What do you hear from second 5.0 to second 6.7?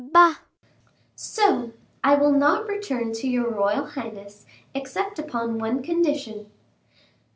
upon one condition."